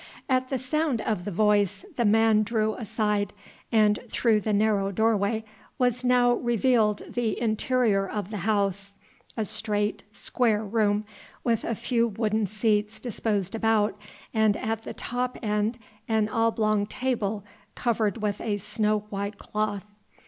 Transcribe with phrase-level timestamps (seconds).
[0.27, 3.33] At the sound of the voice the man drew aside,
[3.71, 5.43] and through the narrow doorway
[5.77, 8.95] was now revealed the interior of the house
[9.37, 11.05] a straight, square room,
[11.43, 13.95] with a few wooden seats disposed about,
[14.33, 15.77] and at the top end
[16.07, 17.43] an oblong table
[17.75, 19.85] covered with a snow white cloth.